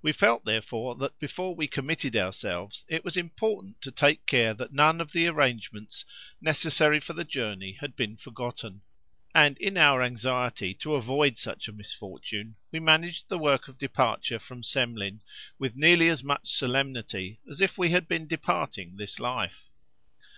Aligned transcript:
We 0.00 0.12
felt, 0.12 0.46
therefore, 0.46 0.94
that 0.94 1.18
before 1.18 1.54
we 1.54 1.66
committed 1.68 2.16
ourselves 2.16 2.82
it 2.88 3.04
was 3.04 3.14
important 3.18 3.82
to 3.82 3.90
take 3.90 4.24
care 4.24 4.54
that 4.54 4.72
none 4.72 5.02
of 5.02 5.12
the 5.12 5.26
arrangements 5.26 6.06
necessary 6.40 6.98
for 6.98 7.12
the 7.12 7.24
journey 7.26 7.72
had 7.74 7.94
been 7.94 8.16
forgotten; 8.16 8.80
and 9.34 9.58
in 9.58 9.76
our 9.76 10.00
anxiety 10.02 10.72
to 10.76 10.94
avoid 10.94 11.36
such 11.36 11.68
a 11.68 11.74
misfortune, 11.74 12.56
we 12.72 12.80
managed 12.80 13.28
the 13.28 13.36
work 13.38 13.68
of 13.68 13.76
departure 13.76 14.38
from 14.38 14.62
Semlin 14.62 15.20
with 15.58 15.76
nearly 15.76 16.08
as 16.08 16.24
much 16.24 16.46
solemnity 16.50 17.38
as 17.46 17.60
if 17.60 17.76
we 17.76 17.90
had 17.90 18.08
been 18.08 18.26
departing 18.26 18.96
this 18.96 19.20
life. 19.20 19.68